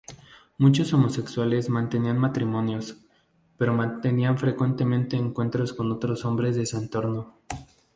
[0.57, 3.05] Muchos homosexuales mantenían matrimonios,
[3.55, 7.35] pero mantenían frecuentemente encuentros con otros hombres de su entorno.